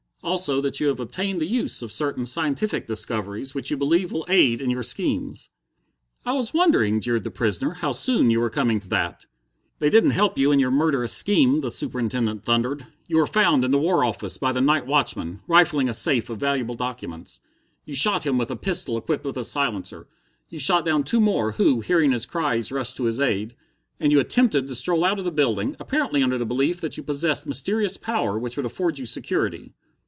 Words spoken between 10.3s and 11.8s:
you in your murderous scheme," the